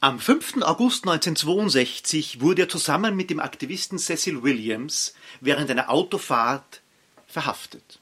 Am 0.00 0.20
5. 0.20 0.62
August 0.62 1.04
1962 1.04 2.40
wurde 2.40 2.62
er 2.62 2.68
zusammen 2.68 3.16
mit 3.16 3.30
dem 3.30 3.40
Aktivisten 3.40 3.98
Cecil 3.98 4.42
Williams 4.42 5.14
während 5.40 5.70
einer 5.70 5.88
Autofahrt 5.88 6.82
verhaftet. 7.26 7.98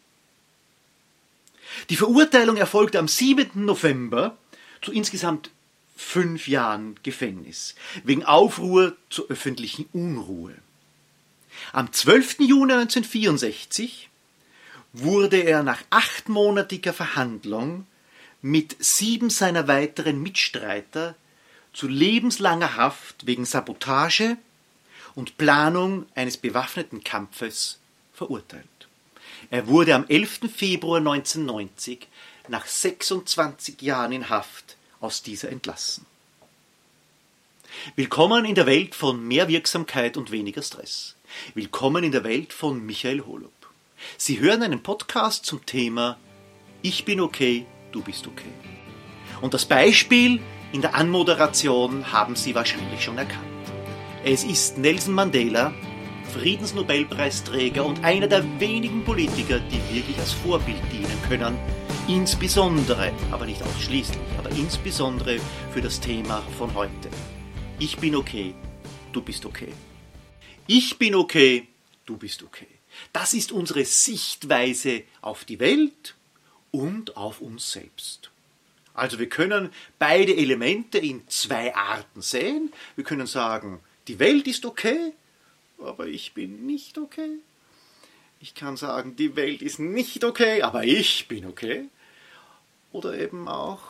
Die 1.91 1.96
Verurteilung 1.96 2.57
erfolgte 2.57 2.99
am 2.99 3.07
7. 3.07 3.65
November 3.65 4.37
zu 4.83 4.93
insgesamt 4.93 5.51
fünf 5.96 6.49
Jahren 6.49 6.99
Gefängnis 7.04 7.77
wegen 8.03 8.25
Aufruhr 8.25 8.97
zur 9.09 9.29
öffentlichen 9.29 9.87
Unruhe. 9.93 10.55
Am 11.73 11.93
12. 11.93 12.41
Juni 12.41 12.73
1964 12.73 14.09
wurde 14.93 15.39
er 15.39 15.63
nach 15.63 15.83
achtmonatiger 15.91 16.93
Verhandlung 16.93 17.87
mit 18.43 18.77
sieben 18.81 19.31
seiner 19.31 19.69
weiteren 19.69 20.21
Mitstreiter 20.21 21.15
zu 21.75 21.88
lebenslanger 21.88 22.77
Haft 22.77 23.27
wegen 23.27 23.45
Sabotage 23.45 24.38
und 25.15 25.37
Planung 25.37 26.06
eines 26.15 26.37
bewaffneten 26.37 27.05
Kampfes 27.05 27.80
verurteilt. 28.12 28.65
Er 29.51 29.66
wurde 29.66 29.95
am 29.95 30.06
11. 30.09 30.41
Februar 30.55 30.98
1990 30.98 32.06
nach 32.48 32.66
26 32.66 33.82
Jahren 33.82 34.12
in 34.12 34.29
Haft 34.30 34.77
aus 35.01 35.23
dieser 35.23 35.51
entlassen. 35.51 36.06
Willkommen 37.96 38.45
in 38.45 38.54
der 38.54 38.66
Welt 38.66 38.95
von 38.95 39.27
mehr 39.27 39.48
Wirksamkeit 39.48 40.16
und 40.16 40.30
weniger 40.30 40.62
Stress. 40.62 41.16
Willkommen 41.54 42.04
in 42.04 42.12
der 42.12 42.23
Welt 42.23 42.52
von 42.52 42.87
Michael 42.87 43.23
Holub. 43.27 43.52
Sie 44.16 44.38
hören 44.38 44.62
einen 44.62 44.82
Podcast 44.82 45.45
zum 45.45 45.66
Thema 45.66 46.16
Ich 46.82 47.04
bin 47.04 47.20
okay, 47.20 47.66
du 47.91 48.01
bist 48.01 48.29
okay. 48.29 48.52
Und 49.41 49.54
das 49.54 49.65
Beispiel 49.65 50.41
in 50.74 50.80
der 50.80 50.96
Anmoderation 50.96 52.10
haben 52.10 52.34
Sie 52.34 52.52
wahrscheinlich 52.56 53.01
schon 53.01 53.16
erkannt. 53.16 53.46
Es 54.24 54.42
ist 54.42 54.77
Nelson 54.77 55.15
Mandela, 55.15 55.73
Friedensnobelpreisträger 56.32 57.87
und 57.87 58.02
einer 58.02 58.26
der 58.26 58.43
wenigen 58.59 59.04
Politiker, 59.04 59.60
die 59.60 59.95
wirklich 59.95 60.18
als 60.18 60.32
Vorbild 60.32 60.82
dienen 60.90 61.16
können, 61.29 61.57
insbesondere, 62.09 63.12
aber 63.30 63.46
nicht 63.46 63.62
ausschließlich, 63.62 64.19
aber 64.37 64.50
insbesondere 64.50 65.38
für 65.72 65.81
das 65.81 66.00
Thema 66.00 66.43
von 66.59 66.75
heute. 66.75 67.09
Ich 67.78 67.99
bin 67.99 68.16
okay, 68.16 68.53
du 69.12 69.22
bist 69.22 69.47
okay. 69.47 69.72
Ich 70.66 70.99
bin 70.99 71.15
okay, 71.15 71.69
du 72.04 72.16
bist 72.16 72.43
okay. 72.43 72.66
Das 73.12 73.32
ist 73.32 73.53
unsere 73.53 73.84
Sichtweise 73.84 75.04
auf 75.21 75.44
die 75.44 75.60
Welt 75.60 76.16
und 76.72 77.16
auf 77.16 77.41
uns 77.41 77.71
selbst. 77.71 78.32
Also 78.94 79.19
wir 79.19 79.28
können 79.28 79.70
beide 79.98 80.34
Elemente 80.34 80.98
in 80.98 81.28
zwei 81.28 81.75
Arten 81.75 82.22
sehen. 82.22 82.72
Wir 82.94 83.04
können 83.04 83.26
sagen, 83.26 83.81
die 84.06 84.20
Welt 84.20 84.47
ist 84.47 84.64
okay, 84.64 85.12
aber 85.78 86.06
ich 86.06 86.32
bin 86.32 86.64
nicht 86.64 86.97
okay. 86.97 87.38
Ich 88.41 88.54
kann 88.54 88.76
sagen, 88.76 89.16
die 89.16 89.34
Welt 89.37 89.62
ist 89.62 89.81
nicht 89.81 90.22
okay, 90.22 90.62
aber 90.62 90.84
ich 90.84 91.26
bin 91.26 91.44
okay. 91.44 91.88
Oder 92.92 93.19
eben 93.19 93.48
auch, 93.48 93.82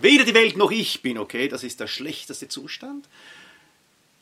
weder 0.00 0.24
die 0.24 0.34
Welt 0.34 0.56
noch 0.56 0.72
ich 0.72 1.00
bin 1.00 1.16
okay, 1.16 1.46
das 1.46 1.62
ist 1.62 1.78
der 1.78 1.86
schlechteste 1.86 2.48
Zustand. 2.48 3.08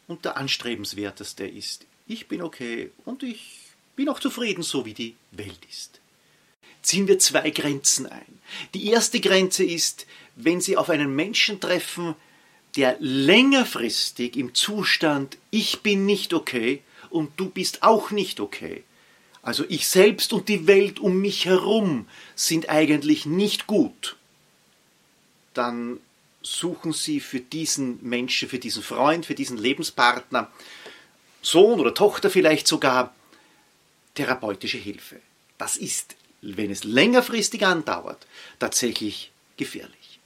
Und 0.07 0.25
der 0.27 0.37
anstrebenswerteste 0.37 1.47
ist, 1.47 1.87
ich 2.07 2.29
bin 2.29 2.43
okay 2.43 2.93
und 3.07 3.23
ich 3.23 3.61
bin 3.97 4.11
auch 4.11 4.21
zufrieden, 4.21 4.63
so 4.63 4.85
wie 4.85 4.95
die 4.95 5.17
Welt 5.33 5.65
ist 5.71 6.01
ziehen 6.87 7.09
wir 7.09 7.19
zwei 7.19 7.51
Grenzen 7.51 8.07
ein. 8.07 8.41
Die 8.75 8.87
erste 8.87 9.21
Grenze 9.21 9.65
ist, 9.65 10.07
wenn 10.37 10.61
Sie 10.61 10.77
auf 10.77 10.89
einen 10.89 11.15
Menschen 11.15 11.61
treffen, 11.61 12.15
der 12.77 12.97
längerfristig 13.01 14.37
im 14.37 14.55
Zustand 14.55 15.39
Ich 15.51 15.81
bin 15.81 16.07
nicht 16.07 16.33
okay 16.33 16.83
und 17.11 17.33
du 17.39 17.51
bist 17.51 17.83
auch 17.83 18.11
nicht 18.11 18.39
okay. 18.39 18.85
Also 19.43 19.65
ich 19.69 19.89
selbst 19.89 20.33
und 20.33 20.49
die 20.49 20.67
Welt 20.67 20.99
um 20.99 21.21
mich 21.21 21.47
herum 21.47 22.07
sind 22.35 22.69
eigentlich 22.69 23.27
nicht 23.27 23.67
gut. 23.67 24.17
Dann 25.55 25.99
suchen 26.43 26.93
Sie 26.93 27.21
für 27.21 27.41
diesen 27.41 27.99
Menschen, 28.03 28.49
für 28.49 28.59
diesen 28.59 28.83
Freund, 28.83 29.27
für 29.27 29.35
diesen 29.35 29.57
Lebenspartner, 29.57 30.51
Sohn 31.43 31.81
oder 31.81 31.95
Tochter 31.95 32.29
vielleicht 32.31 32.67
sogar, 32.67 33.15
therapeutische 34.15 34.79
Hilfe. 34.79 35.21
Das 35.59 35.77
ist 35.77 36.17
wenn 36.43 36.71
es 36.71 36.85
längerfristig 36.85 37.67
andauert, 37.67 38.27
tatsächlich 38.59 39.31
gefährlich. 39.57 40.19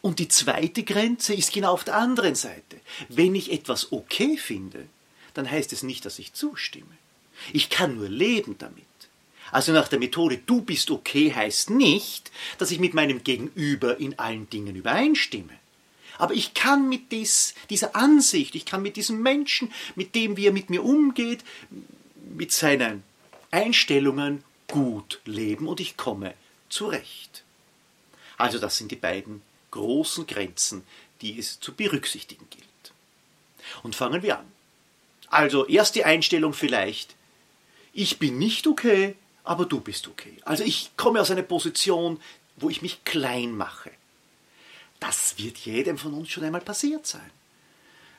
Und 0.00 0.18
die 0.18 0.28
zweite 0.28 0.82
Grenze 0.82 1.34
ist 1.34 1.52
genau 1.52 1.72
auf 1.72 1.84
der 1.84 1.96
anderen 1.96 2.34
Seite. 2.34 2.80
Wenn 3.08 3.34
ich 3.34 3.52
etwas 3.52 3.92
okay 3.92 4.36
finde, 4.36 4.86
dann 5.34 5.50
heißt 5.50 5.72
es 5.72 5.82
nicht, 5.82 6.04
dass 6.04 6.18
ich 6.18 6.32
zustimme. 6.32 6.96
Ich 7.52 7.70
kann 7.70 7.96
nur 7.96 8.08
leben 8.08 8.56
damit. 8.58 8.84
Also 9.50 9.72
nach 9.72 9.88
der 9.88 9.98
Methode 9.98 10.38
du 10.38 10.62
bist 10.62 10.90
okay 10.90 11.32
heißt 11.34 11.70
nicht, 11.70 12.30
dass 12.58 12.70
ich 12.70 12.80
mit 12.80 12.94
meinem 12.94 13.22
Gegenüber 13.24 14.00
in 14.00 14.18
allen 14.18 14.48
Dingen 14.48 14.74
übereinstimme. 14.74 15.52
Aber 16.18 16.34
ich 16.34 16.54
kann 16.54 16.88
mit 16.88 17.10
dies, 17.12 17.54
dieser 17.70 17.96
Ansicht, 17.96 18.54
ich 18.54 18.64
kann 18.64 18.82
mit 18.82 18.96
diesem 18.96 19.20
Menschen, 19.20 19.72
mit 19.96 20.14
dem 20.14 20.36
wie 20.36 20.46
er 20.46 20.52
mit 20.52 20.70
mir 20.70 20.84
umgeht, 20.84 21.40
mit 22.36 22.52
seinen 22.52 23.02
Einstellungen 23.50 24.44
gut 24.74 25.20
leben 25.24 25.68
und 25.68 25.78
ich 25.78 25.96
komme 25.96 26.34
zurecht. 26.68 27.44
Also 28.36 28.58
das 28.58 28.76
sind 28.76 28.90
die 28.90 28.96
beiden 28.96 29.40
großen 29.70 30.26
Grenzen, 30.26 30.84
die 31.20 31.38
es 31.38 31.60
zu 31.60 31.72
berücksichtigen 31.72 32.48
gilt. 32.50 32.64
Und 33.84 33.94
fangen 33.94 34.24
wir 34.24 34.40
an. 34.40 34.52
Also 35.28 35.64
erste 35.66 36.04
Einstellung 36.04 36.54
vielleicht, 36.54 37.14
ich 37.92 38.18
bin 38.18 38.36
nicht 38.36 38.66
okay, 38.66 39.14
aber 39.44 39.64
du 39.64 39.78
bist 39.78 40.08
okay. 40.08 40.38
Also 40.44 40.64
ich 40.64 40.90
komme 40.96 41.20
aus 41.20 41.30
einer 41.30 41.42
Position, 41.42 42.20
wo 42.56 42.68
ich 42.68 42.82
mich 42.82 43.04
klein 43.04 43.56
mache. 43.56 43.92
Das 44.98 45.38
wird 45.38 45.56
jedem 45.58 45.98
von 45.98 46.14
uns 46.14 46.30
schon 46.30 46.42
einmal 46.42 46.62
passiert 46.62 47.06
sein. 47.06 47.30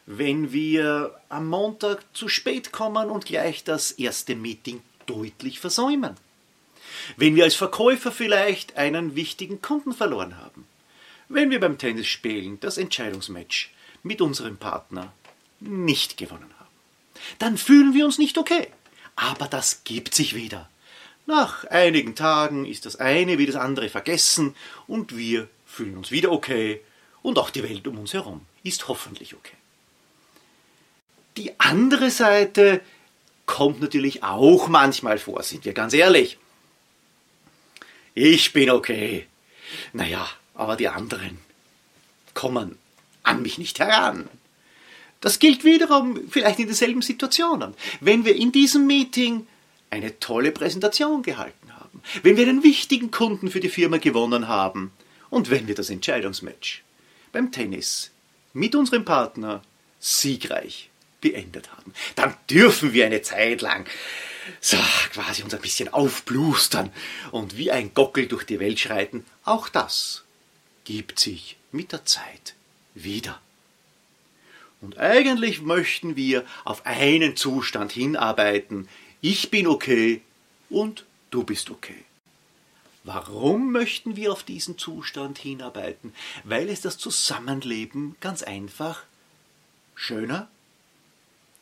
Wenn 0.06 0.54
wir 0.54 1.20
am 1.28 1.50
Montag 1.50 2.06
zu 2.16 2.30
spät 2.30 2.72
kommen 2.72 3.10
und 3.10 3.26
gleich 3.26 3.66
das 3.66 3.92
erste 3.92 4.38
Meeting 4.38 4.82
deutlich 5.06 5.60
versäumen. 5.60 6.16
Wenn 7.18 7.36
wir 7.36 7.44
als 7.44 7.56
Verkäufer 7.56 8.12
vielleicht 8.12 8.78
einen 8.78 9.16
wichtigen 9.16 9.62
Kunden 9.62 9.94
verloren 9.94 10.38
haben. 10.38 10.66
Wenn 11.28 11.50
wir 11.50 11.60
beim 11.60 11.78
Tennisspielen 11.78 12.60
das 12.60 12.78
Entscheidungsmatch 12.78 13.72
mit 14.04 14.22
unserem 14.22 14.58
Partner 14.58 15.12
nicht 15.60 16.18
gewonnen 16.18 16.54
haben. 16.60 16.70
Dann 17.40 17.58
fühlen 17.58 17.94
wir 17.94 18.06
uns 18.06 18.18
nicht 18.18 18.38
okay. 18.38 18.68
Aber 19.16 19.48
das 19.48 19.84
gibt 19.84 20.14
sich 20.14 20.36
wieder. 20.36 20.70
Nach 21.26 21.66
einigen 21.66 22.16
Tagen 22.16 22.66
ist 22.66 22.86
das 22.86 22.98
eine 22.98 23.38
wie 23.40 23.48
das 23.48 23.56
andere 23.56 23.90
vergessen 23.90 24.56
und 24.88 25.18
wir 25.18 25.48
fühlen 25.66 25.98
uns 25.98 26.12
wieder 26.12 26.32
okay 26.32 26.82
und 27.24 27.40
auch 27.40 27.50
die 27.50 27.64
Welt 27.64 27.88
um 27.88 27.98
uns 27.98 28.14
herum 28.14 28.46
ist 28.64 28.88
hoffentlich 28.88 29.34
okay. 29.34 29.56
Die 31.38 31.60
andere 31.60 32.12
Seite 32.12 32.82
kommt 33.46 33.82
natürlich 33.82 34.24
auch 34.24 34.68
manchmal 34.68 35.18
vor, 35.18 35.42
sind 35.44 35.66
wir 35.66 35.74
ganz 35.74 35.94
ehrlich. 35.94 36.38
Ich 38.16 38.54
bin 38.54 38.70
okay. 38.70 39.28
Naja, 39.92 40.28
aber 40.54 40.78
die 40.78 40.88
anderen 40.88 41.38
kommen 42.34 42.78
an 43.24 43.42
mich 43.42 43.58
nicht 43.58 43.80
heran. 43.80 44.30
Das 45.20 45.40
gilt 45.40 45.64
wiederum 45.64 46.20
vielleicht 46.30 46.60
in 46.60 46.68
denselben 46.68 47.02
Situationen. 47.02 47.74
Wenn 48.00 48.24
wir 48.26 48.36
in 48.36 48.52
diesem 48.52 48.88
Meeting 48.88 49.46
eine 49.90 50.20
tolle 50.20 50.52
Präsentation 50.52 51.24
gehalten 51.24 51.74
haben, 51.76 52.02
wenn 52.24 52.38
wir 52.38 52.48
einen 52.48 52.64
wichtigen 52.64 53.12
Kunden 53.12 53.52
für 53.52 53.60
die 53.60 53.70
Firma 53.70 53.98
gewonnen 53.98 54.48
haben 54.48 54.92
und 55.30 55.50
wenn 55.50 55.68
wir 55.68 55.76
das 55.76 55.90
Entscheidungsmatch 55.90 56.84
beim 57.34 57.52
Tennis 57.52 58.12
mit 58.54 58.76
unserem 58.76 59.04
Partner 59.04 59.62
siegreich 60.00 60.90
beendet 61.20 61.72
haben, 61.72 61.94
dann 62.16 62.34
dürfen 62.50 62.94
wir 62.94 63.06
eine 63.06 63.22
Zeit 63.24 63.62
lang 63.62 63.86
so 64.62 64.78
quasi 65.12 65.44
uns 65.44 65.54
ein 65.54 65.62
bisschen 65.62 65.94
aufblustern 65.94 66.92
und 67.32 67.58
wie 67.58 67.72
ein 67.72 67.94
Gockel 67.94 68.28
durch 68.28 68.44
die 68.44 68.60
Welt 68.60 68.80
schreiten, 68.80 69.26
auch 69.44 69.70
das 69.70 70.24
gibt 70.84 71.20
sich 71.20 71.58
mit 71.72 71.92
der 71.92 72.06
Zeit 72.06 72.56
wieder. 72.94 73.42
Und 74.82 74.98
eigentlich 75.00 75.62
möchten 75.62 76.16
wir 76.16 76.46
auf 76.64 76.86
einen 76.86 77.36
Zustand 77.36 77.92
hinarbeiten, 77.92 78.88
ich 79.22 79.50
bin 79.50 79.68
okay 79.68 80.22
und 80.70 81.06
du 81.32 81.44
bist 81.44 81.70
okay. 81.70 82.06
Warum 83.04 83.72
möchten 83.72 84.16
wir 84.16 84.32
auf 84.32 84.44
diesen 84.44 84.78
Zustand 84.78 85.38
hinarbeiten? 85.38 86.14
Weil 86.44 86.70
es 86.70 86.82
das 86.82 86.98
Zusammenleben 86.98 88.16
ganz 88.20 88.42
einfach 88.42 89.04
schöner, 89.94 90.48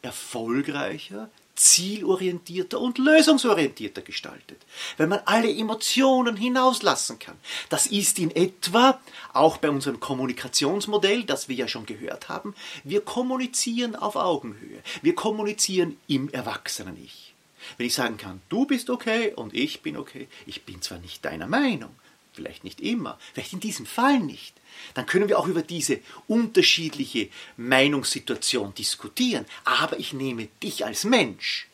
erfolgreicher, 0.01 1.29
zielorientierter 1.55 2.79
und 2.79 2.97
lösungsorientierter 2.97 4.01
gestaltet, 4.01 4.61
wenn 4.97 5.09
man 5.09 5.21
alle 5.25 5.51
Emotionen 5.51 6.35
hinauslassen 6.35 7.19
kann. 7.19 7.37
Das 7.69 7.85
ist 7.87 8.17
in 8.19 8.31
etwa 8.31 8.99
auch 9.33 9.57
bei 9.57 9.69
unserem 9.69 9.99
Kommunikationsmodell, 9.99 11.23
das 11.23 11.49
wir 11.49 11.55
ja 11.55 11.67
schon 11.67 11.85
gehört 11.85 12.29
haben, 12.29 12.55
wir 12.83 13.01
kommunizieren 13.01 13.95
auf 13.95 14.15
Augenhöhe, 14.15 14.81
wir 15.01 15.15
kommunizieren 15.15 15.97
im 16.07 16.29
Erwachsenen-Ich. 16.29 17.33
Wenn 17.77 17.87
ich 17.87 17.93
sagen 17.93 18.17
kann, 18.17 18.41
du 18.49 18.65
bist 18.65 18.89
okay 18.89 19.33
und 19.33 19.53
ich 19.53 19.81
bin 19.81 19.95
okay, 19.97 20.27
ich 20.45 20.63
bin 20.63 20.81
zwar 20.81 20.99
nicht 20.99 21.23
deiner 21.23 21.47
Meinung, 21.47 21.95
vielleicht 22.33 22.63
nicht 22.63 22.81
immer, 22.81 23.19
vielleicht 23.33 23.53
in 23.53 23.59
diesem 23.59 23.85
Fall 23.85 24.19
nicht, 24.19 24.53
dann 24.93 25.05
können 25.05 25.29
wir 25.29 25.39
auch 25.39 25.47
über 25.47 25.61
diese 25.61 25.99
unterschiedliche 26.27 27.29
Meinungssituation 27.57 28.73
diskutieren. 28.73 29.45
Aber 29.63 29.99
ich 29.99 30.13
nehme 30.13 30.47
dich 30.61 30.85
als 30.85 31.03
Mensch 31.03 31.67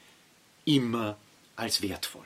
immer 0.66 1.18
als 1.56 1.82
wertvoll. 1.82 2.26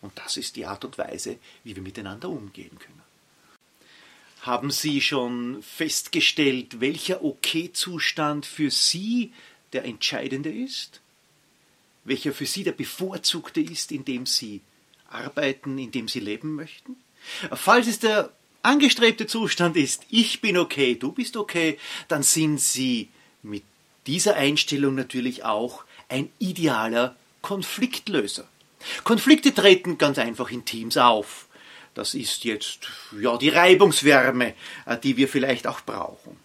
Und 0.00 0.18
das 0.18 0.36
ist 0.36 0.56
die 0.56 0.66
Art 0.66 0.84
und 0.84 0.98
Weise, 0.98 1.38
wie 1.64 1.74
wir 1.74 1.82
miteinander 1.82 2.28
umgehen 2.28 2.78
können. 2.78 3.02
Haben 4.42 4.70
Sie 4.70 5.00
schon 5.00 5.62
festgestellt, 5.62 6.80
welcher 6.80 7.24
Okay-Zustand 7.24 8.44
für 8.44 8.70
Sie 8.70 9.32
der 9.72 9.86
entscheidende 9.86 10.52
ist? 10.52 11.00
Welcher 12.04 12.34
für 12.34 12.44
Sie 12.44 12.64
der 12.64 12.72
bevorzugte 12.72 13.62
ist, 13.62 13.90
in 13.90 14.04
dem 14.04 14.26
Sie 14.26 14.60
arbeiten, 15.08 15.78
in 15.78 15.90
dem 15.90 16.08
Sie 16.08 16.20
leben 16.20 16.54
möchten? 16.54 16.96
Falls 17.52 17.86
es 17.86 17.98
der 17.98 18.30
angestrebte 18.62 19.26
Zustand 19.26 19.76
ist, 19.76 20.02
ich 20.10 20.40
bin 20.40 20.56
okay, 20.56 20.94
du 20.94 21.12
bist 21.12 21.36
okay, 21.36 21.78
dann 22.08 22.22
sind 22.22 22.60
Sie 22.60 23.08
mit 23.42 23.62
dieser 24.06 24.36
Einstellung 24.36 24.94
natürlich 24.94 25.44
auch 25.44 25.84
ein 26.08 26.30
idealer 26.38 27.16
Konfliktlöser. 27.42 28.48
Konflikte 29.02 29.54
treten 29.54 29.98
ganz 29.98 30.18
einfach 30.18 30.50
in 30.50 30.64
Teams 30.64 30.96
auf. 30.96 31.46
Das 31.94 32.14
ist 32.14 32.44
jetzt 32.44 32.80
ja 33.18 33.36
die 33.36 33.50
Reibungswärme, 33.50 34.54
äh, 34.86 34.98
die 34.98 35.16
wir 35.16 35.28
vielleicht 35.28 35.66
auch 35.66 35.80
brauchen. 35.82 36.38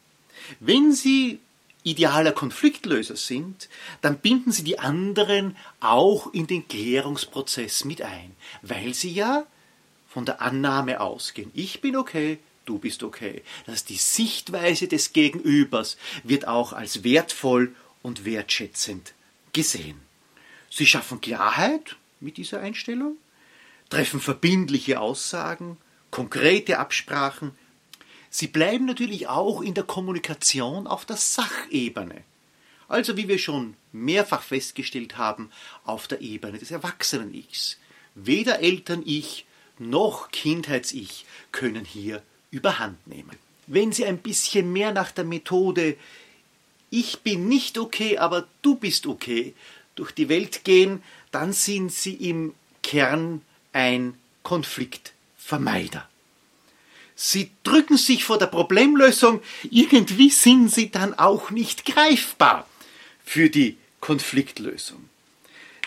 Wenn 0.59 0.93
Sie 0.93 1.39
idealer 1.83 2.31
Konfliktlöser 2.31 3.15
sind, 3.15 3.69
dann 4.01 4.19
binden 4.19 4.51
Sie 4.51 4.63
die 4.63 4.79
anderen 4.79 5.55
auch 5.79 6.31
in 6.33 6.47
den 6.47 6.67
Klärungsprozess 6.67 7.85
mit 7.85 8.01
ein, 8.01 8.35
weil 8.61 8.93
Sie 8.93 9.11
ja 9.11 9.45
von 10.09 10.25
der 10.25 10.41
Annahme 10.41 10.99
ausgehen. 10.99 11.51
Ich 11.53 11.81
bin 11.81 11.95
okay, 11.95 12.39
du 12.65 12.79
bist 12.79 13.03
okay. 13.03 13.43
Das 13.65 13.85
die 13.85 13.97
Sichtweise 13.97 14.87
des 14.87 15.13
Gegenübers 15.13 15.97
wird 16.23 16.47
auch 16.47 16.73
als 16.73 17.03
wertvoll 17.03 17.75
und 18.01 18.25
wertschätzend 18.25 19.13
gesehen. 19.53 19.99
Sie 20.69 20.85
schaffen 20.85 21.21
Klarheit 21.21 21.95
mit 22.19 22.37
dieser 22.37 22.59
Einstellung, 22.59 23.17
treffen 23.89 24.19
verbindliche 24.19 24.99
Aussagen, 24.99 25.77
konkrete 26.11 26.79
Absprachen. 26.79 27.51
Sie 28.29 28.47
bleiben 28.47 28.85
natürlich 28.85 29.27
auch 29.27 29.61
in 29.61 29.73
der 29.73 29.83
Kommunikation 29.83 30.87
auf 30.87 31.05
der 31.05 31.17
Sachebene. 31.17 32.23
Also 32.87 33.17
wie 33.17 33.27
wir 33.27 33.37
schon 33.37 33.75
mehrfach 33.91 34.41
festgestellt 34.41 35.17
haben, 35.17 35.51
auf 35.85 36.07
der 36.07 36.21
Ebene 36.21 36.57
des 36.57 36.71
Erwachsenen-Ichs. 36.71 37.77
Weder 38.15 38.59
Eltern-Ich 38.59 39.45
noch 39.79 40.31
Kindheits-Ich 40.31 41.25
können 41.51 41.85
hier 41.85 42.21
überhand 42.51 43.05
nehmen. 43.07 43.37
Wenn 43.67 43.91
Sie 43.91 44.05
ein 44.05 44.17
bisschen 44.17 44.71
mehr 44.73 44.91
nach 44.91 45.11
der 45.11 45.25
Methode 45.25 45.95
Ich 46.89 47.19
bin 47.19 47.47
nicht 47.47 47.77
okay, 47.77 48.17
aber 48.17 48.47
du 48.63 48.75
bist 48.75 49.05
okay 49.05 49.53
durch 49.95 50.11
die 50.11 50.29
Welt 50.29 50.63
gehen, 50.63 51.03
dann 51.31 51.53
sind 51.53 51.91
Sie 51.91 52.13
im 52.13 52.53
Kern 52.81 53.43
ein 53.73 54.15
Konfliktvermeider. 54.43 56.09
Sie 57.15 57.51
drücken 57.63 57.97
sich 57.97 58.23
vor 58.23 58.39
der 58.39 58.47
Problemlösung, 58.47 59.41
irgendwie 59.69 60.29
sind 60.29 60.73
Sie 60.73 60.89
dann 60.89 61.13
auch 61.19 61.51
nicht 61.51 61.85
greifbar 61.85 62.65
für 63.23 63.49
die 63.49 63.77
Konfliktlösung. 63.99 65.09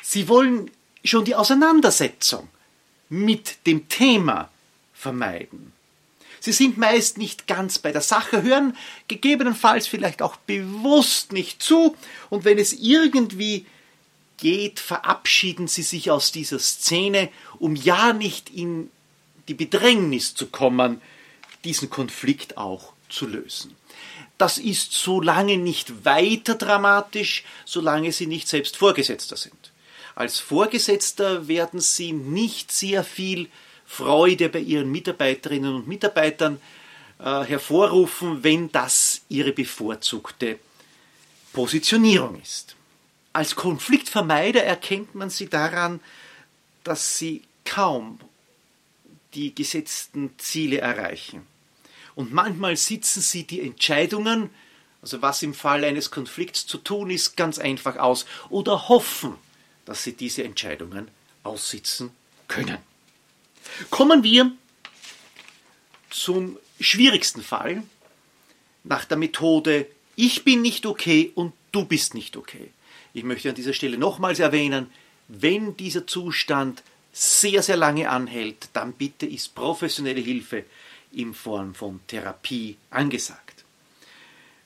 Sie 0.02 0.28
wollen 0.28 0.70
schon 1.04 1.24
die 1.24 1.34
Auseinandersetzung 1.34 2.48
mit 3.12 3.67
dem 3.67 3.91
Thema 3.91 4.49
vermeiden. 4.94 5.75
Sie 6.41 6.53
sind 6.53 6.79
meist 6.79 7.19
nicht 7.19 7.47
ganz 7.47 7.79
bei 7.79 7.93
der 7.93 8.00
Sache, 8.00 8.43
hören 8.43 8.75
gegebenenfalls 9.06 9.87
vielleicht 9.87 10.23
auch 10.23 10.37
bewusst 10.37 11.31
nicht 11.31 11.62
zu 11.62 11.94
und 12.31 12.47
wenn 12.47 12.59
es 12.59 12.73
irgendwie 12.73 13.67
geht, 14.38 14.81
verabschieden 14.81 15.69
sie 15.69 15.82
sich 15.82 16.11
aus 16.11 16.32
dieser 16.32 16.59
Szene, 16.59 17.29
um 17.59 17.76
ja 17.76 18.14
nicht 18.14 18.49
in 18.49 18.91
die 19.47 19.55
Bedrängnis 19.55 20.35
zu 20.35 20.47
kommen, 20.47 21.03
diesen 21.64 21.91
Konflikt 21.91 22.56
auch 22.56 22.94
zu 23.11 23.26
lösen. 23.26 23.76
Das 24.38 24.56
ist 24.56 24.93
so 24.93 25.20
lange 25.20 25.59
nicht 25.59 26.06
weiter 26.06 26.55
dramatisch, 26.55 27.44
solange 27.67 28.11
sie 28.11 28.26
nicht 28.26 28.49
selbst 28.49 28.79
Vorgesetzter 28.79 29.37
sind. 29.37 29.71
Als 30.14 30.38
Vorgesetzter 30.41 31.49
werden 31.49 31.81
Sie 31.81 32.12
nicht 32.12 32.70
sehr 32.70 33.05
viel 33.05 33.49
Freude 33.87 34.49
bei 34.49 34.61
Ihren 34.61 34.91
Mitarbeiterinnen 34.91 35.75
und 35.75 35.88
Mitarbeitern 35.88 36.61
äh, 37.19 37.43
hervorrufen, 37.44 38.43
wenn 38.43 38.70
das 38.73 39.23
Ihre 39.29 39.53
bevorzugte 39.53 40.59
Positionierung 41.53 42.41
ist. 42.41 42.76
Als 43.32 43.55
Konfliktvermeider 43.55 44.62
erkennt 44.62 45.14
man 45.14 45.31
Sie 45.31 45.49
daran, 45.49 46.00
dass 46.85 47.19
Sie 47.19 47.43
kaum 47.64 48.19
die 49.35 49.55
gesetzten 49.55 50.38
Ziele 50.38 50.79
erreichen. 50.79 51.47
Und 52.14 52.32
manchmal 52.32 52.76
sitzen 52.76 53.23
Sie 53.23 53.44
die 53.44 53.62
Entscheidungen, 53.62 54.50
also 55.00 55.23
was 55.23 55.43
im 55.43 55.55
Fall 55.55 55.85
eines 55.85 56.11
Konflikts 56.11 56.67
zu 56.67 56.79
tun 56.79 57.11
ist, 57.11 57.37
ganz 57.37 57.59
einfach 57.59 57.97
aus 57.97 58.26
oder 58.50 58.88
hoffen, 58.88 59.35
dass 59.84 60.05
sie 60.05 60.12
diese 60.12 60.44
Entscheidungen 60.44 61.08
aussitzen 61.43 62.11
können. 62.49 62.79
Kommen 63.90 64.23
wir 64.23 64.52
zum 66.11 66.58
schwierigsten 66.81 67.43
Fall 67.43 67.82
nach 68.84 69.05
der 69.05 69.17
Methode 69.17 69.87
Ich 70.14 70.44
bin 70.44 70.61
nicht 70.61 70.84
okay 70.84 71.32
und 71.34 71.55
du 71.73 71.84
bist 71.84 72.14
nicht 72.14 72.37
okay. 72.37 72.70
Ich 73.14 73.25
möchte 73.25 73.49
an 73.49 73.55
dieser 73.55 73.73
Stelle 73.73 73.96
nochmals 73.96 74.40
erwähnen, 74.40 74.90
wenn 75.29 75.76
dieser 75.76 76.06
Zustand 76.06 76.82
sehr, 77.12 77.62
sehr 77.62 77.76
lange 77.76 78.08
anhält, 78.08 78.69
dann 78.73 78.93
bitte 78.93 79.26
ist 79.26 79.55
professionelle 79.55 80.20
Hilfe 80.20 80.64
in 81.12 81.35
Form 81.35 81.75
von 81.75 82.00
Therapie 82.06 82.76
angesagt. 82.90 83.51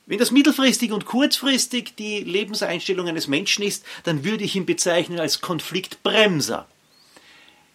Wenn 0.06 0.18
das 0.18 0.30
mittelfristig 0.30 0.92
und 0.92 1.04
kurzfristig 1.04 1.96
die 1.96 2.20
Lebenseinstellung 2.20 3.08
eines 3.08 3.26
Menschen 3.26 3.64
ist, 3.64 3.84
dann 4.04 4.24
würde 4.24 4.44
ich 4.44 4.54
ihn 4.54 4.64
bezeichnen 4.64 5.18
als 5.18 5.40
Konfliktbremser. 5.40 6.68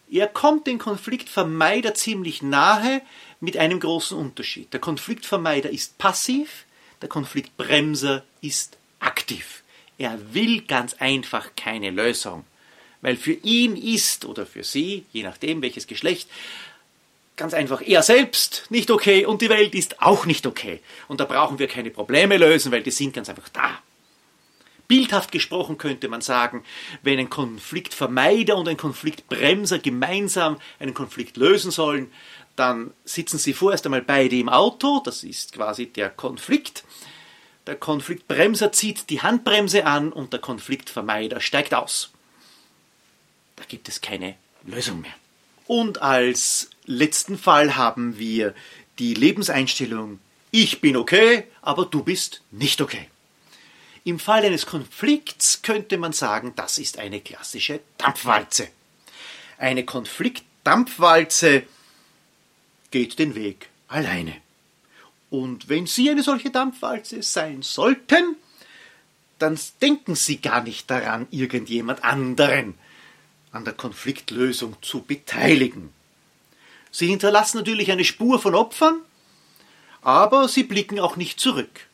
Er 0.10 0.28
kommt 0.28 0.66
den 0.66 0.78
Konfliktvermeider 0.78 1.94
ziemlich 1.94 2.42
nahe 2.42 3.02
mit 3.42 3.58
einem 3.58 3.82
großen 3.82 4.18
Unterschied. 4.18 4.72
Der 4.72 4.80
Konfliktvermeider 4.80 5.70
ist 5.70 5.98
passiv, 5.98 6.66
der 7.02 7.10
Konfliktbremser 7.10 8.24
ist 8.40 8.78
aktiv. 9.00 9.64
Er 9.98 10.34
will 10.34 10.62
ganz 10.62 10.94
einfach 10.96 11.50
keine 11.58 11.90
Lösung, 11.90 12.46
weil 13.02 13.18
für 13.18 13.34
ihn 13.34 13.76
ist 13.76 14.24
oder 14.24 14.46
für 14.46 14.64
sie, 14.64 15.06
je 15.12 15.24
nachdem 15.24 15.62
welches 15.62 15.88
Geschlecht, 15.88 16.30
Ganz 17.42 17.56
einfach, 17.56 17.82
er 17.82 18.04
selbst 18.04 18.68
nicht 18.70 18.92
okay 18.92 19.26
und 19.26 19.42
die 19.42 19.50
Welt 19.50 19.74
ist 19.74 20.00
auch 20.00 20.28
nicht 20.28 20.46
okay. 20.46 20.80
Und 21.08 21.20
da 21.20 21.26
brauchen 21.26 21.58
wir 21.58 21.68
keine 21.68 21.90
Probleme 21.90 22.38
lösen, 22.38 22.72
weil 22.72 22.84
die 22.84 22.92
sind 22.92 23.16
ganz 23.16 23.30
einfach 23.30 23.50
da. 23.50 23.80
Bildhaft 24.88 25.32
gesprochen 25.32 25.80
könnte 25.80 26.08
man 26.08 26.22
sagen, 26.22 26.64
wenn 27.02 27.18
ein 27.18 27.32
Konfliktvermeider 27.32 28.56
und 28.56 28.68
ein 28.68 28.78
Konfliktbremser 28.78 29.80
gemeinsam 29.80 30.58
einen 30.78 30.94
Konflikt 30.94 31.36
lösen 31.36 31.72
sollen, 31.72 32.12
dann 32.58 32.94
sitzen 33.06 33.40
sie 33.40 33.54
vorerst 33.54 33.86
einmal 33.86 34.04
beide 34.04 34.36
im 34.36 34.48
Auto, 34.48 35.02
das 35.04 35.24
ist 35.24 35.54
quasi 35.54 35.88
der 35.88 36.12
Konflikt. 36.12 36.84
Der 37.66 37.76
Konfliktbremser 37.76 38.72
zieht 38.72 39.10
die 39.10 39.24
Handbremse 39.24 39.88
an 39.88 40.14
und 40.14 40.32
der 40.32 40.42
Konfliktvermeider 40.42 41.42
steigt 41.42 41.74
aus. 41.74 42.12
Da 43.56 43.64
gibt 43.68 43.90
es 43.90 44.00
keine 44.00 44.36
Lösung 44.64 45.02
mehr. 45.02 45.16
Und 45.68 46.02
als 46.02 46.70
letzten 46.86 47.38
Fall 47.38 47.76
haben 47.76 48.18
wir 48.18 48.54
die 49.00 49.14
Lebenseinstellung 49.14 50.20
ich 50.52 50.82
bin 50.82 50.98
okay, 50.98 51.46
aber 51.62 51.86
du 51.86 52.04
bist 52.04 52.42
nicht 52.52 52.82
okay. 52.82 53.08
Im 54.04 54.20
Fall 54.20 54.44
eines 54.44 54.66
Konflikts 54.66 55.62
könnte 55.62 55.98
man 55.98 56.12
sagen, 56.12 56.54
das 56.58 56.78
ist 56.78 57.00
eine 57.00 57.22
klassische 57.22 57.80
Dampfwalze. 57.98 58.68
Eine 59.58 59.86
Konfliktdampfwalze 59.86 61.64
geht 62.90 63.18
den 63.18 63.36
Weg 63.36 63.70
alleine. 63.88 64.36
Und 65.30 65.70
wenn 65.70 65.88
Sie 65.88 66.10
eine 66.10 66.24
solche 66.24 66.50
Dampfwalze 66.50 67.24
sein 67.24 67.62
sollten, 67.62 68.36
dann 69.40 69.58
denken 69.82 70.16
Sie 70.16 70.42
gar 70.42 70.64
nicht 70.64 70.92
daran, 70.92 71.28
irgendjemand 71.32 72.04
anderen 72.04 72.74
an 73.52 73.66
der 73.66 73.74
Konfliktlösung 73.74 74.76
zu 74.82 75.02
beteiligen. 75.02 75.92
Sie 76.92 77.08
hinterlassen 77.08 77.58
natürlich 77.58 77.92
eine 77.92 78.04
Spur 78.04 78.40
von 78.40 78.56
Opfern, 78.56 79.02
aber 80.02 80.48
Sie 80.48 80.64
blicken 80.64 81.00
auch 81.00 81.16
nicht 81.16 81.40
zurück. 81.40 81.88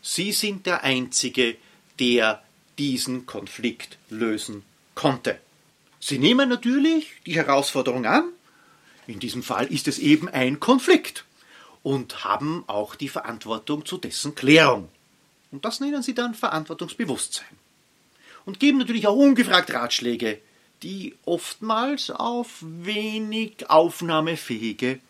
Sie 0.00 0.32
sind 0.32 0.66
der 0.66 0.84
Einzige, 0.84 1.56
der 1.98 2.42
diesen 2.78 3.26
Konflikt 3.26 3.98
lösen 4.08 4.62
konnte. 4.94 5.40
Sie 6.00 6.18
nehmen 6.18 6.48
natürlich 6.48 7.08
die 7.26 7.34
Herausforderung 7.34 8.06
an, 8.06 8.24
in 9.06 9.18
diesem 9.18 9.42
Fall 9.42 9.66
ist 9.66 9.88
es 9.88 9.98
eben 9.98 10.28
ein 10.28 10.60
Konflikt, 10.60 11.24
und 11.82 12.24
haben 12.24 12.64
auch 12.66 12.94
die 12.94 13.08
Verantwortung 13.08 13.86
zu 13.86 13.96
dessen 13.96 14.34
Klärung. 14.34 14.88
Und 15.50 15.64
das 15.64 15.80
nennen 15.80 16.02
sie 16.02 16.14
dann 16.14 16.34
Verantwortungsbewusstsein. 16.34 17.46
Und 18.44 18.60
geben 18.60 18.78
natürlich 18.78 19.06
auch 19.06 19.16
ungefragt 19.16 19.72
Ratschläge, 19.72 20.40
die 20.82 21.14
oftmals 21.24 22.10
auf 22.10 22.48
wenig 22.60 23.68
aufnahmefähige 23.68 25.00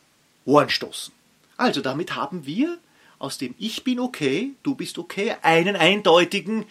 Ohren 0.44 0.70
stoßen. 0.70 1.12
Also 1.56 1.80
damit 1.80 2.14
haben 2.14 2.46
wir 2.46 2.78
aus 3.18 3.38
dem 3.38 3.54
Ich 3.58 3.84
bin 3.84 4.00
okay, 4.00 4.52
du 4.62 4.74
bist 4.74 4.98
okay, 4.98 5.36
einen 5.42 5.76
eindeutigen, 5.76 6.64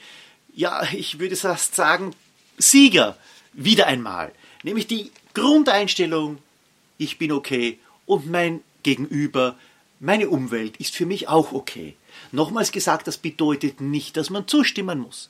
ja, 0.54 0.84
ich 0.94 1.20
würde 1.20 1.36
fast 1.36 1.76
sagen, 1.76 2.16
Sieger 2.58 3.18
wieder 3.54 3.88
einmal. 3.88 4.32
Nämlich 4.64 4.88
die 4.88 5.12
Grundeinstellung, 5.34 6.40
ich 6.98 7.18
bin 7.20 7.32
okay 7.32 7.78
und 8.06 8.26
mein 8.30 8.62
Gegenüber, 8.82 9.56
meine 10.00 10.30
Umwelt 10.30 10.78
ist 10.78 10.96
für 10.96 11.06
mich 11.06 11.28
auch 11.28 11.52
okay. 11.52 11.96
Nochmals 12.32 12.72
gesagt, 12.72 13.08
das 13.08 13.18
bedeutet 13.18 13.82
nicht, 13.82 14.18
dass 14.18 14.30
man 14.30 14.48
zustimmen 14.48 15.00
muss. 15.00 15.30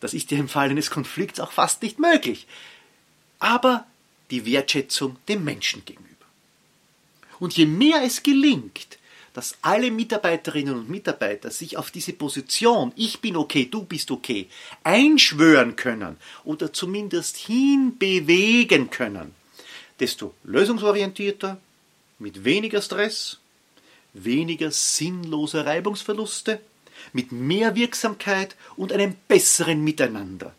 Das 0.00 0.14
ist 0.14 0.30
ja 0.30 0.38
im 0.38 0.48
Fall 0.48 0.70
eines 0.70 0.90
Konflikts 0.90 1.40
auch 1.40 1.52
fast 1.52 1.82
nicht 1.82 1.98
möglich. 1.98 2.46
Aber 3.44 3.84
die 4.30 4.46
Wertschätzung 4.46 5.18
dem 5.28 5.44
Menschen 5.44 5.84
gegenüber. 5.84 6.08
Und 7.40 7.54
je 7.54 7.66
mehr 7.66 8.02
es 8.02 8.22
gelingt, 8.22 8.96
dass 9.34 9.58
alle 9.60 9.90
Mitarbeiterinnen 9.90 10.74
und 10.74 10.88
Mitarbeiter 10.88 11.50
sich 11.50 11.76
auf 11.76 11.90
diese 11.90 12.14
Position, 12.14 12.90
ich 12.96 13.20
bin 13.20 13.36
okay, 13.36 13.68
du 13.70 13.84
bist 13.84 14.10
okay, 14.10 14.48
einschwören 14.82 15.76
können 15.76 16.16
oder 16.44 16.72
zumindest 16.72 17.36
hinbewegen 17.36 18.88
können, 18.88 19.34
desto 20.00 20.32
lösungsorientierter, 20.44 21.60
mit 22.18 22.44
weniger 22.44 22.80
Stress, 22.80 23.40
weniger 24.14 24.70
sinnloser 24.70 25.66
Reibungsverluste, 25.66 26.62
mit 27.12 27.30
mehr 27.30 27.74
Wirksamkeit 27.74 28.56
und 28.76 28.90
einem 28.90 29.16
besseren 29.28 29.84
Miteinander 29.84 30.54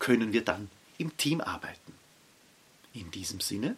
können 0.00 0.32
wir 0.32 0.42
dann 0.42 0.68
im 0.98 1.16
Team 1.16 1.40
arbeiten. 1.40 1.93
In 2.94 3.10
diesem 3.10 3.40
Sinne, 3.40 3.76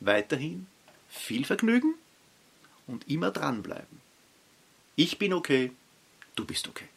weiterhin 0.00 0.66
viel 1.08 1.44
Vergnügen 1.44 1.94
und 2.86 3.08
immer 3.08 3.30
dranbleiben. 3.30 4.00
Ich 4.96 5.18
bin 5.18 5.32
okay, 5.32 5.72
du 6.34 6.44
bist 6.44 6.66
okay. 6.66 6.88